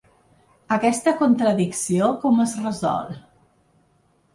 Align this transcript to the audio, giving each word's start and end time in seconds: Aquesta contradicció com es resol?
Aquesta 0.77 1.13
contradicció 1.21 2.11
com 2.27 2.43
es 2.49 2.59
resol? 2.67 3.17